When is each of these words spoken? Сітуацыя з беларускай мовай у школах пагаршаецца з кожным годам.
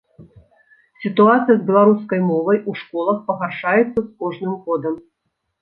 Сітуацыя 1.03 1.49
з 1.49 1.57
беларускай 1.67 2.19
мовай 2.31 2.57
у 2.71 2.75
школах 2.81 3.21
пагаршаецца 3.29 3.87
з 3.87 4.07
кожным 4.23 4.53
годам. 4.67 4.99